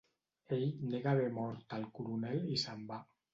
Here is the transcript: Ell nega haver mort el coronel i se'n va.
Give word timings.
Ell 0.55 0.63
nega 0.93 1.11
haver 1.11 1.27
mort 1.35 1.77
el 1.77 1.85
coronel 1.99 2.43
i 2.57 2.59
se'n 2.65 2.83
va. 2.95 2.99